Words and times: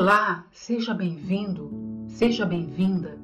Olá, 0.00 0.46
seja 0.52 0.94
bem-vindo, 0.94 2.06
seja 2.06 2.46
bem-vinda. 2.46 3.18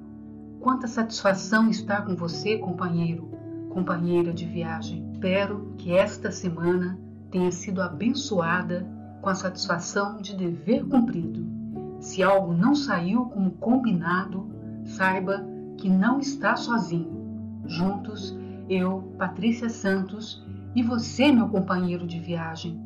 Quanta 0.59 0.89
satisfação 0.89 1.70
estar 1.70 2.04
com 2.04 2.16
você, 2.16 2.58
companheiro, 2.58 3.30
companheira 3.70 4.32
de 4.32 4.45
viagem. 4.45 5.08
Espero 5.12 5.72
que 5.79 5.93
esta 5.93 6.32
semana 6.32 6.98
tenha 7.30 7.52
sido 7.52 7.80
abençoada 7.80 8.84
com 9.22 9.29
a 9.29 9.36
satisfação 9.36 10.21
de 10.21 10.36
dever 10.36 10.84
cumprido. 10.89 11.46
Se 12.00 12.25
algo 12.25 12.53
não 12.53 12.75
saiu 12.75 13.26
como 13.26 13.53
combinado, 13.53 14.50
saiba 14.84 15.46
que 15.79 15.89
não 15.89 16.18
está 16.18 16.56
sozinho. 16.56 17.62
Juntos, 17.67 18.36
eu, 18.68 19.14
Patrícia 19.17 19.68
Santos, 19.68 20.45
e 20.75 20.82
você, 20.82 21.31
meu 21.31 21.48
companheiro 21.48 22.04
de 22.04 22.18
viagem, 22.18 22.82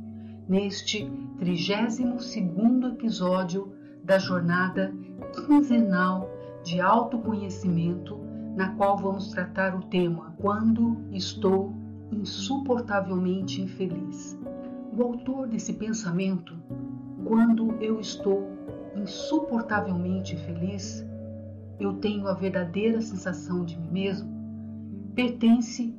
neste 0.46 1.10
32º 1.40 2.92
episódio 2.92 3.77
da 4.08 4.18
jornada 4.18 4.90
quinzenal 5.34 6.30
de 6.64 6.80
autoconhecimento, 6.80 8.18
na 8.56 8.70
qual 8.70 8.96
vamos 8.96 9.28
tratar 9.28 9.76
o 9.76 9.82
tema 9.82 10.34
Quando 10.40 10.96
estou 11.12 11.74
insuportavelmente 12.10 13.60
infeliz. 13.60 14.38
O 14.96 15.02
autor 15.02 15.46
desse 15.46 15.74
pensamento, 15.74 16.56
quando 17.22 17.74
eu 17.82 18.00
estou 18.00 18.50
insuportavelmente 18.96 20.34
infeliz, 20.34 21.06
eu 21.78 21.92
tenho 21.92 22.28
a 22.28 22.32
verdadeira 22.32 23.02
sensação 23.02 23.62
de 23.62 23.78
mim 23.78 23.90
mesmo, 23.90 24.28
pertence 25.14 25.94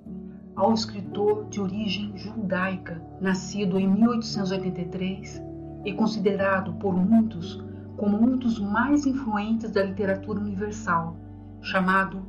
ao 0.55 0.73
escritor 0.73 1.45
de 1.47 1.61
origem 1.61 2.11
judaica, 2.17 2.99
nascido 3.21 3.79
em 3.79 3.87
1883 3.87 5.43
e 5.85 5.93
considerado 5.93 6.73
por 6.73 6.93
muitos 6.93 7.68
como 7.99 8.17
um 8.17 8.37
dos 8.37 8.57
mais 8.57 9.05
influentes 9.05 9.71
da 9.71 9.83
literatura 9.83 10.39
universal, 10.39 11.17
chamado 11.61 12.25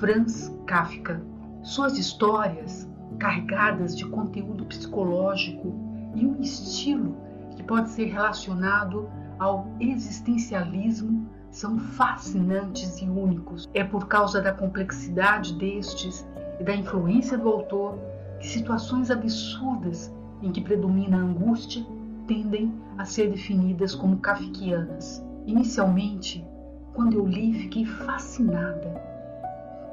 Franz 0.00 0.52
Kafka. 0.66 1.22
Suas 1.62 1.96
histórias, 1.96 2.90
carregadas 3.16 3.96
de 3.96 4.04
conteúdo 4.06 4.64
psicológico 4.66 5.72
e 6.16 6.26
um 6.26 6.40
estilo 6.40 7.16
que 7.56 7.62
pode 7.62 7.90
ser 7.90 8.06
relacionado 8.06 9.08
ao 9.38 9.68
existencialismo, 9.78 11.30
são 11.48 11.78
fascinantes 11.78 13.00
e 13.00 13.08
únicos. 13.08 13.68
É 13.72 13.84
por 13.84 14.08
causa 14.08 14.42
da 14.42 14.52
complexidade 14.52 15.54
destes 15.54 16.26
e 16.58 16.64
da 16.64 16.74
influência 16.74 17.38
do 17.38 17.48
autor 17.48 17.96
que 18.40 18.48
situações 18.48 19.12
absurdas 19.12 20.12
em 20.42 20.50
que 20.50 20.60
predomina 20.60 21.18
a 21.18 21.20
angústia 21.20 21.86
tendem 22.26 22.72
a 22.98 23.04
ser 23.04 23.30
definidas 23.30 23.94
como 23.94 24.18
kafkianas. 24.18 25.24
Inicialmente, 25.46 26.44
quando 26.92 27.14
eu 27.14 27.26
li, 27.26 27.52
fiquei 27.52 27.84
fascinada, 27.84 29.02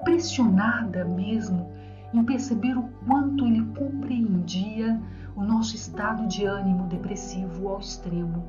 impressionada 0.02 1.06
mesmo 1.06 1.70
em 2.14 2.24
perceber 2.24 2.78
o 2.78 2.90
quanto 3.06 3.46
ele 3.46 3.66
compreendia 3.78 5.02
o 5.36 5.44
nosso 5.44 5.76
estado 5.76 6.28
de 6.28 6.46
ânimo 6.46 6.88
depressivo 6.88 7.68
ao 7.68 7.80
extremo. 7.80 8.46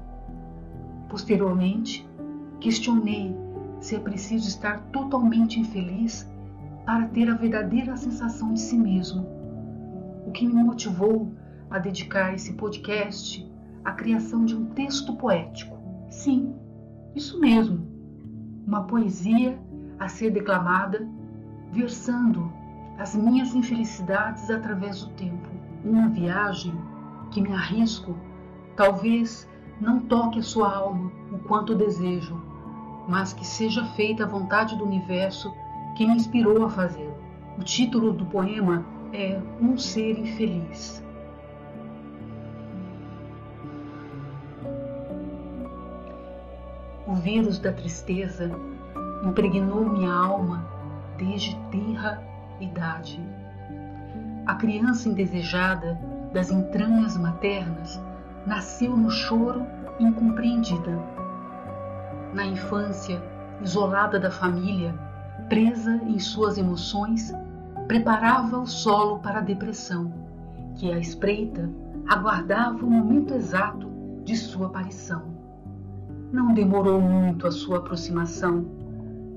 Posteriormente, 1.09 2.07
questionei 2.61 3.35
se 3.81 3.97
é 3.97 3.99
preciso 3.99 4.49
estar 4.49 4.81
totalmente 4.93 5.59
infeliz 5.59 6.31
para 6.85 7.07
ter 7.09 7.29
a 7.31 7.35
verdadeira 7.35 7.97
sensação 7.97 8.53
de 8.53 8.61
si 8.61 8.77
mesmo. 8.77 9.27
O 10.27 10.31
que 10.31 10.47
me 10.47 10.63
motivou 10.63 11.33
a 11.71 11.79
dedicar 11.79 12.35
esse 12.35 12.53
podcast 12.55 13.51
à 13.85 13.93
criação 13.93 14.45
de 14.45 14.57
um 14.57 14.67
texto 14.67 15.15
poético. 15.17 15.77
Sim, 16.09 16.55
isso 17.15 17.39
mesmo, 17.41 17.87
uma 18.67 18.85
poesia 18.85 19.59
a 19.99 20.09
ser 20.09 20.31
declamada, 20.31 21.07
versando 21.73 22.53
as 22.99 23.15
minhas 23.15 23.55
infelicidades 23.55 24.51
através 24.51 25.05
do 25.05 25.11
tempo. 25.15 25.49
Uma 25.85 26.09
viagem 26.09 26.75
que 27.31 27.41
me 27.41 27.53
arrisco, 27.53 28.17
talvez 28.77 29.49
não 29.81 30.01
toque 30.01 30.39
a 30.39 30.43
sua 30.43 30.75
alma 30.75 31.11
o 31.33 31.39
quanto 31.39 31.75
desejo, 31.75 32.41
mas 33.09 33.33
que 33.33 33.47
seja 33.47 33.85
feita 33.85 34.25
a 34.25 34.29
vontade 34.29 34.77
do 34.77 34.85
universo 34.85 35.53
que 35.97 36.07
me 36.07 36.15
inspirou 36.15 36.65
a 36.65 36.71
fazê-lo. 36.71 37.15
O 37.59 37.63
título 37.63 38.13
do 38.13 38.25
poema 38.27 38.85
é 39.13 39.41
Um 39.61 39.77
Ser 39.77 40.19
Infeliz. 40.19 41.04
O 47.15 47.17
vírus 47.17 47.61
da 47.61 47.73
tristeza 47.73 48.51
impregnou 49.25 49.89
minha 49.89 50.13
alma 50.13 50.67
desde 51.17 51.55
tenra 51.71 52.21
idade. 52.61 53.23
A 54.45 54.57
criança 54.57 55.09
indesejada 55.09 55.97
das 56.33 56.51
entranhas 56.51 57.17
maternas 57.17 58.03
nasceu 58.45 58.97
no 58.97 59.11
choro 59.11 59.65
incompreendida. 60.01 60.99
Na 62.33 62.45
infância, 62.47 63.23
isolada 63.63 64.19
da 64.19 64.33
família, 64.33 64.93
presa 65.49 65.95
em 66.09 66.19
suas 66.19 66.59
emoções, 66.59 67.33
preparava 67.87 68.59
o 68.59 68.67
solo 68.67 69.21
para 69.21 69.39
a 69.39 69.43
depressão, 69.43 70.13
que 70.75 70.93
à 70.93 70.99
espreita 70.99 71.71
aguardava 72.09 72.85
o 72.85 72.91
momento 72.91 73.35
exato 73.35 73.89
de 74.25 74.37
sua 74.37 74.67
aparição. 74.67 75.34
Não 76.33 76.53
demorou 76.53 77.01
muito 77.01 77.47
a 77.47 77.53
sua 77.53 77.79
aproximação. 77.79 78.67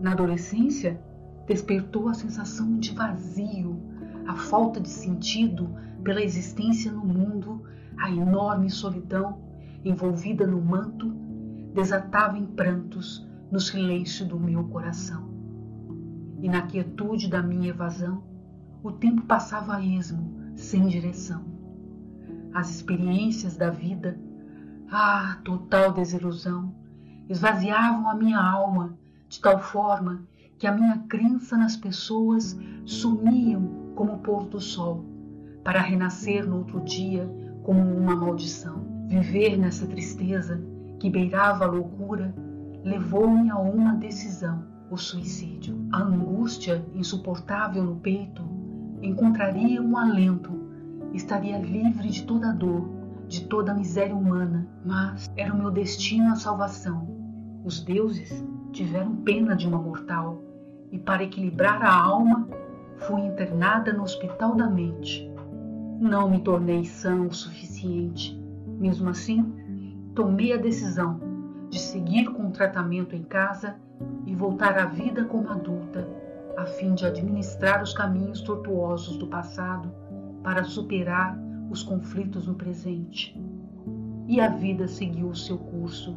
Na 0.02 0.12
adolescência, 0.12 1.00
despertou 1.48 2.10
a 2.10 2.14
sensação 2.14 2.78
de 2.78 2.94
vazio, 2.94 3.80
a 4.28 4.36
falta 4.36 4.80
de 4.80 4.90
sentido 4.90 5.70
pela 6.04 6.22
existência 6.22 6.92
no 6.92 7.06
mundo, 7.06 7.64
a 7.98 8.12
enorme 8.12 8.70
solidão 8.70 9.40
envolvida 9.84 10.46
no 10.46 10.62
manto, 10.62 11.14
desatava 11.74 12.38
em 12.38 12.46
prantos 12.46 13.28
no 13.52 13.60
silêncio 13.60 14.26
do 14.26 14.40
meu 14.40 14.64
coração 14.66 15.38
e 16.42 16.48
na 16.48 16.62
quietude 16.62 17.28
da 17.28 17.42
minha 17.42 17.70
evasão, 17.70 18.24
o 18.84 18.92
tempo 18.92 19.24
passava 19.24 19.76
a 19.76 19.82
esmo, 19.82 20.54
sem 20.56 20.88
direção. 20.88 21.44
As 22.54 22.70
experiências 22.70 23.58
da 23.58 23.70
vida, 23.70 24.20
ah, 24.90 25.40
total 25.44 25.92
desilusão, 25.92 26.74
esvaziavam 27.30 28.10
a 28.10 28.16
minha 28.16 28.40
alma 28.40 28.98
de 29.28 29.40
tal 29.40 29.60
forma 29.60 30.22
que 30.58 30.66
a 30.66 30.72
minha 30.72 30.98
crença 31.10 31.58
nas 31.58 31.76
pessoas 31.76 32.58
sumiam 32.86 33.92
como 33.96 34.14
o 34.14 34.20
pôr 34.20 34.46
do 34.46 34.60
sol, 34.60 35.06
para 35.64 35.82
renascer 35.82 36.48
no 36.48 36.58
outro 36.58 36.82
dia 36.82 37.30
como 37.64 37.80
uma 37.80 38.16
maldição. 38.16 38.86
Viver 39.08 39.58
nessa 39.58 39.86
tristeza 39.88 40.62
que 41.00 41.10
beirava 41.10 41.66
a 41.66 41.68
loucura 41.68 42.34
levou-me 42.84 43.50
a 43.50 43.58
uma 43.58 43.94
decisão 43.96 44.64
o 44.90 44.98
suicídio. 44.98 45.78
A 45.92 46.02
angústia 46.02 46.86
insuportável 46.94 47.84
no 47.84 47.98
peito 47.98 48.42
encontraria 49.02 49.82
um 49.82 49.98
alento, 49.98 50.52
estaria 51.14 51.58
livre 51.58 52.10
de 52.10 52.24
toda 52.24 52.54
dor, 52.54 52.90
de 53.28 53.46
toda 53.46 53.74
miséria 53.74 54.16
humana, 54.16 54.68
mas 54.86 55.30
era 55.36 55.54
o 55.54 55.58
meu 55.58 55.70
destino 55.70 56.32
a 56.32 56.36
salvação. 56.36 57.08
Os 57.64 57.82
deuses 57.82 58.44
tiveram 58.72 59.18
pena 59.18 59.56
de 59.56 59.68
uma 59.68 59.78
mortal 59.78 60.42
e, 60.92 60.98
para 60.98 61.24
equilibrar 61.24 61.84
a 61.84 61.94
alma, 61.94 62.48
fui 63.00 63.22
internada 63.22 63.92
no 63.92 64.04
hospital 64.04 64.56
da 64.56 64.70
mente. 64.70 65.30
Não 66.00 66.30
me 66.30 66.40
tornei 66.40 66.86
sã 66.86 67.22
o 67.22 67.34
suficiente. 67.34 68.40
Mesmo 68.80 69.10
assim, 69.10 69.54
tomei 70.16 70.54
a 70.54 70.58
decisão 70.58 71.20
de 71.70 71.80
seguir 71.80 72.32
com 72.32 72.48
o 72.48 72.52
tratamento 72.52 73.16
em 73.16 73.24
casa 73.24 73.76
e 74.26 74.34
voltar 74.34 74.78
à 74.78 74.86
vida 74.86 75.26
como 75.26 75.50
adulta, 75.50 76.08
a 76.56 76.66
fim 76.66 76.94
de 76.94 77.06
administrar 77.06 77.84
os 77.84 77.94
caminhos 77.94 78.42
tortuosos 78.42 79.18
do 79.18 79.28
passado 79.28 79.92
para 80.44 80.64
superar 80.64 81.38
os 81.70 81.84
conflitos 81.84 82.48
no 82.48 82.56
presente. 82.56 83.40
E 84.28 84.42
a 84.42 84.50
vida 84.50 84.88
seguiu 84.88 85.30
o 85.30 85.36
seu 85.36 85.58
curso, 85.58 86.16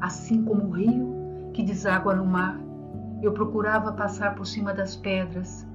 assim 0.00 0.44
como 0.44 0.66
o 0.66 0.70
rio 0.70 1.50
que 1.52 1.62
deságua 1.62 2.14
no 2.14 2.24
mar. 2.24 2.58
Eu 3.22 3.32
procurava 3.32 3.92
passar 3.92 4.34
por 4.34 4.46
cima 4.46 4.72
das 4.72 4.96
pedras. 4.96 5.66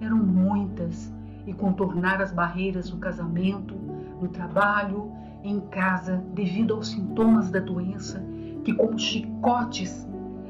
Eram 0.00 0.16
muitas 0.16 1.12
e 1.46 1.52
contornar 1.52 2.20
as 2.20 2.32
barreiras 2.32 2.90
no 2.90 2.98
casamento, 2.98 3.74
no 4.20 4.28
trabalho, 4.28 5.12
em 5.44 5.60
casa, 5.60 6.22
devido 6.34 6.74
aos 6.74 6.88
sintomas 6.88 7.50
da 7.50 7.60
doença 7.60 8.22
que, 8.64 8.72
como 8.72 8.98
chicotes, 8.98 10.06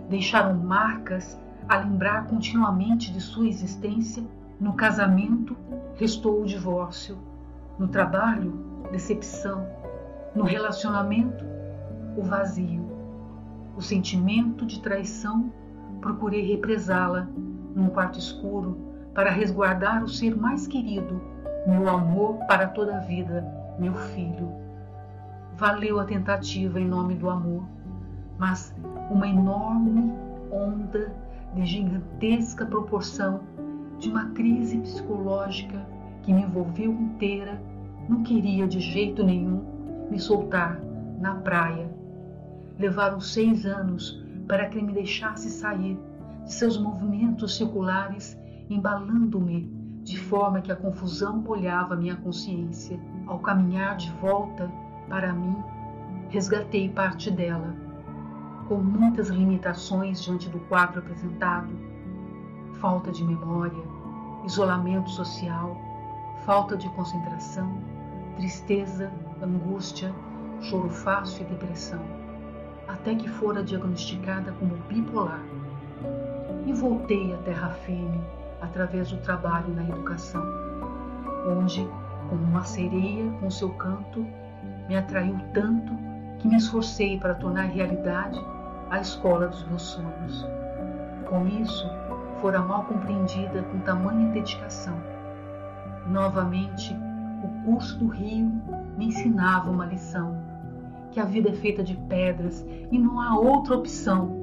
deixaram 0.08 0.58
marcas 0.58 1.40
a 1.68 1.78
lembrar 1.78 2.26
continuamente 2.26 3.12
de 3.12 3.20
sua 3.20 3.48
existência. 3.48 4.22
No 4.60 4.74
casamento, 4.74 5.56
restou 5.96 6.42
o 6.42 6.46
divórcio. 6.46 7.16
No 7.78 7.88
trabalho, 7.88 8.52
decepção. 8.90 9.66
No 10.34 10.44
relacionamento, 10.44 11.44
o 12.16 12.22
vazio. 12.22 12.90
o 13.74 13.80
sentimento 13.80 14.66
de 14.66 14.80
traição, 14.80 15.50
procurei 16.00 16.42
represá-la 16.42 17.26
num 17.74 17.88
quarto 17.88 18.18
escuro 18.18 18.76
para 19.14 19.30
resguardar 19.30 20.04
o 20.04 20.08
ser 20.08 20.36
mais 20.36 20.66
querido, 20.66 21.20
meu 21.66 21.88
amor 21.88 22.36
para 22.46 22.68
toda 22.68 22.96
a 22.96 23.00
vida, 23.00 23.46
meu 23.78 23.94
filho. 23.94 24.52
Valeu 25.54 25.98
a 25.98 26.04
tentativa 26.04 26.78
em 26.78 26.86
nome 26.86 27.14
do 27.14 27.30
amor, 27.30 27.64
mas 28.38 28.74
uma 29.10 29.26
enorme 29.26 30.12
onda 30.50 31.14
de 31.54 31.64
gigantesca 31.64 32.66
proporção 32.66 33.40
de 33.98 34.10
uma 34.10 34.30
crise 34.30 34.78
psicológica 34.78 35.86
que 36.22 36.32
me 36.32 36.42
envolveu 36.42 36.92
inteira, 36.92 37.60
não 38.08 38.22
queria 38.22 38.66
de 38.66 38.80
jeito 38.80 39.24
nenhum 39.24 39.64
me 40.10 40.18
soltar 40.18 40.80
na 41.18 41.36
praia. 41.36 41.90
Levaram 42.78 43.20
seis 43.20 43.64
anos 43.66 44.22
para 44.46 44.66
que 44.68 44.78
ele 44.78 44.86
me 44.86 44.92
deixasse 44.92 45.48
sair 45.50 45.98
de 46.44 46.52
seus 46.52 46.78
movimentos 46.78 47.56
circulares, 47.56 48.38
embalando-me 48.68 49.70
de 50.02 50.18
forma 50.18 50.60
que 50.60 50.72
a 50.72 50.76
confusão 50.76 51.38
molhava 51.38 51.96
minha 51.96 52.16
consciência. 52.16 52.98
Ao 53.26 53.38
caminhar 53.38 53.96
de 53.96 54.10
volta 54.20 54.70
para 55.08 55.32
mim, 55.32 55.56
resgatei 56.28 56.88
parte 56.88 57.30
dela, 57.30 57.74
com 58.68 58.76
muitas 58.76 59.28
limitações 59.28 60.22
diante 60.22 60.48
do 60.48 60.58
quadro 60.60 60.98
apresentado: 60.98 61.70
falta 62.80 63.12
de 63.12 63.22
memória, 63.22 63.82
isolamento 64.44 65.10
social, 65.10 65.76
falta 66.44 66.76
de 66.76 66.88
concentração, 66.90 67.72
tristeza, 68.36 69.10
angústia, 69.40 70.12
choro 70.60 70.90
fácil 70.90 71.46
e 71.46 71.50
depressão, 71.50 72.00
até 72.88 73.14
que 73.14 73.28
fora 73.28 73.62
diagnosticada 73.62 74.52
como 74.52 74.76
bipolar. 74.88 75.42
E 76.66 76.72
voltei 76.72 77.32
à 77.34 77.38
terra 77.38 77.70
firme 77.70 78.20
através 78.60 79.10
do 79.10 79.18
trabalho 79.18 79.72
na 79.74 79.82
educação, 79.82 80.44
onde, 81.46 81.88
como 82.28 82.42
uma 82.42 82.64
sereia 82.64 83.30
com 83.40 83.50
seu 83.50 83.70
canto, 83.70 84.26
me 84.88 84.96
atraiu 84.96 85.38
tanto 85.52 85.92
que 86.38 86.48
me 86.48 86.56
esforcei 86.56 87.18
para 87.18 87.34
tornar 87.34 87.62
realidade 87.62 88.40
a 88.90 89.00
escola 89.00 89.46
dos 89.46 89.64
meus 89.68 89.82
sonhos. 89.82 90.46
Com 91.28 91.46
isso, 91.46 91.88
fora 92.40 92.60
mal 92.60 92.84
compreendida 92.84 93.62
com 93.62 93.78
tamanha 93.80 94.28
dedicação. 94.32 95.11
Novamente, 96.06 96.96
o 97.44 97.64
curso 97.64 97.98
do 97.98 98.08
rio 98.08 98.50
me 98.96 99.06
ensinava 99.06 99.70
uma 99.70 99.86
lição: 99.86 100.36
que 101.10 101.20
a 101.20 101.24
vida 101.24 101.50
é 101.50 101.54
feita 101.54 101.82
de 101.82 101.96
pedras 102.08 102.66
e 102.90 102.98
não 102.98 103.20
há 103.20 103.38
outra 103.38 103.76
opção. 103.76 104.40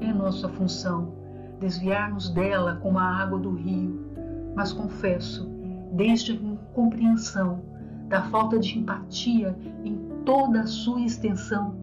É 0.00 0.12
nossa 0.12 0.48
função 0.48 1.12
desviar-nos 1.60 2.30
dela 2.30 2.76
como 2.76 2.98
a 2.98 3.04
água 3.04 3.38
do 3.38 3.52
rio, 3.52 4.10
mas 4.56 4.72
confesso, 4.72 5.46
desde 5.92 6.32
a 6.32 6.34
incompreensão 6.34 7.62
da 8.08 8.22
falta 8.22 8.58
de 8.58 8.78
empatia 8.78 9.56
em 9.84 9.96
toda 10.24 10.62
a 10.62 10.66
sua 10.66 11.02
extensão, 11.02 11.74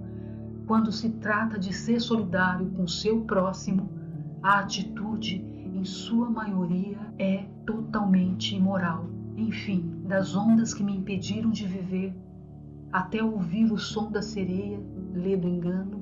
quando 0.66 0.92
se 0.92 1.10
trata 1.10 1.58
de 1.58 1.72
ser 1.72 2.02
solidário 2.02 2.70
com 2.72 2.88
seu 2.88 3.22
próximo, 3.22 3.90
a 4.42 4.60
atitude, 4.60 5.46
em 5.74 5.84
sua 5.86 6.30
maioria, 6.30 6.98
é 7.18 7.46
totalmente 7.68 8.56
imoral. 8.56 9.06
Enfim, 9.36 10.02
das 10.06 10.36
ondas 10.36 10.74
que 10.74 10.84
me 10.84 10.96
impediram 10.96 11.52
de 11.52 11.68
viver, 11.68 12.16
até 12.92 13.22
ouvir 13.22 13.72
o 13.72 13.78
som 13.78 14.10
da 14.10 14.22
sereia, 14.22 14.82
ler 15.14 15.38
do 15.38 15.48
engano, 15.48 16.02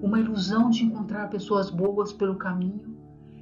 uma 0.00 0.20
ilusão 0.20 0.70
de 0.70 0.84
encontrar 0.84 1.28
pessoas 1.30 1.70
boas 1.70 2.12
pelo 2.12 2.36
caminho, 2.36 2.94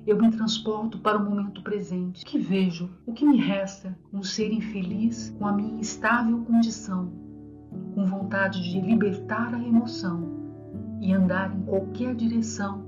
eu 0.06 0.18
me 0.18 0.30
transporto 0.30 0.98
para 0.98 1.18
o 1.18 1.24
momento 1.24 1.62
presente, 1.62 2.24
que 2.24 2.38
vejo 2.38 2.90
o 3.06 3.12
que 3.12 3.24
me 3.24 3.38
resta, 3.38 3.98
um 4.12 4.22
ser 4.22 4.52
infeliz 4.52 5.34
com 5.38 5.46
a 5.46 5.52
minha 5.52 5.80
instável 5.80 6.38
condição, 6.44 7.10
com 7.94 8.04
vontade 8.06 8.62
de 8.62 8.80
libertar 8.80 9.54
a 9.54 9.62
emoção 9.62 10.30
e 11.00 11.12
andar 11.12 11.54
em 11.54 11.62
qualquer 11.62 12.14
direção 12.14 12.84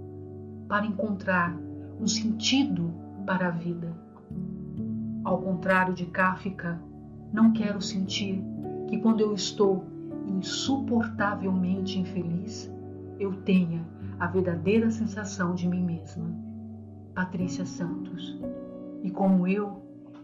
para 0.68 0.86
encontrar 0.86 1.56
um 2.00 2.06
sentido 2.06 2.92
para 3.26 3.48
a 3.48 3.50
vida. 3.50 4.05
Ao 5.26 5.38
contrário 5.38 5.92
de 5.92 6.06
Kafka, 6.06 6.80
não 7.32 7.52
quero 7.52 7.82
sentir 7.82 8.40
que 8.86 8.96
quando 8.96 9.22
eu 9.22 9.34
estou 9.34 9.84
insuportavelmente 10.24 11.98
infeliz, 11.98 12.72
eu 13.18 13.32
tenha 13.42 13.84
a 14.20 14.28
verdadeira 14.28 14.88
sensação 14.88 15.52
de 15.52 15.66
mim 15.66 15.82
mesma. 15.82 16.30
Patrícia 17.12 17.66
Santos. 17.66 18.40
E 19.02 19.10
como 19.10 19.48
eu, 19.48 19.82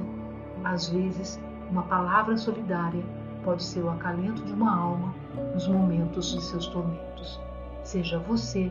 Às 0.62 0.90
vezes, 0.90 1.40
uma 1.70 1.84
palavra 1.84 2.36
solidária 2.36 3.02
pode 3.42 3.62
ser 3.62 3.80
o 3.80 3.88
acalento 3.88 4.44
de 4.44 4.52
uma 4.52 4.76
alma 4.76 5.14
nos 5.54 5.66
momentos 5.68 6.32
de 6.32 6.42
seus 6.42 6.66
tormentos. 6.66 7.40
Seja 7.82 8.18
você 8.18 8.70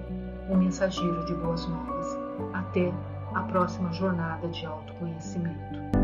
um 0.52 0.58
mensageiro 0.58 1.26
de 1.26 1.34
boas 1.34 1.66
novas. 1.68 2.16
Até 2.54 2.94
a 3.34 3.42
próxima 3.42 3.92
jornada 3.92 4.48
de 4.50 4.68
autoconhecimento. 4.68 6.03